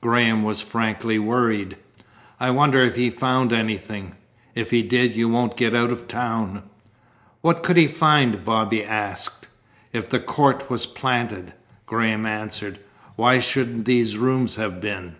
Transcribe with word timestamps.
Graham 0.00 0.44
was 0.44 0.62
frankly 0.62 1.18
worried. 1.18 1.76
"I 2.38 2.50
wonder 2.50 2.78
if 2.78 2.94
he 2.94 3.10
found 3.10 3.52
anything. 3.52 4.14
If 4.54 4.70
he 4.70 4.84
did 4.84 5.16
you 5.16 5.28
won't 5.28 5.56
get 5.56 5.74
out 5.74 5.90
of 5.90 6.06
town." 6.06 6.62
"What 7.40 7.64
could 7.64 7.76
he 7.76 7.88
find?" 7.88 8.44
Bobby 8.44 8.84
asked. 8.84 9.48
"If 9.92 10.08
the 10.08 10.20
court 10.20 10.70
was 10.70 10.86
planted," 10.86 11.54
Graham 11.86 12.24
answered, 12.24 12.78
"why 13.16 13.40
shouldn't 13.40 13.84
these 13.84 14.16
rooms 14.16 14.54
have 14.54 14.80
been?" 14.80 15.16